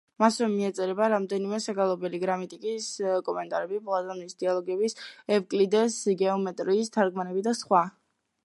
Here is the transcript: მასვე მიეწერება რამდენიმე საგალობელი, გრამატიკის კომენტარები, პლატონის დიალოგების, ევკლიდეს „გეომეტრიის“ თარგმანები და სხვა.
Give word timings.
მასვე 0.21 0.45
მიეწერება 0.51 1.09
რამდენიმე 1.13 1.59
საგალობელი, 1.65 2.21
გრამატიკის 2.23 2.87
კომენტარები, 3.29 3.81
პლატონის 3.91 4.39
დიალოგების, 4.41 4.97
ევკლიდეს 5.39 6.01
„გეომეტრიის“ 6.23 6.95
თარგმანები 6.97 7.47
და 7.51 7.59
სხვა. 7.63 7.85